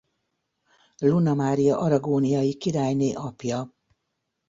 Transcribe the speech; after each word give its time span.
Luna 0.99 1.33
Mária 1.35 1.77
aragóniai 1.79 2.53
királyné 2.57 3.13
apja. 3.13 3.73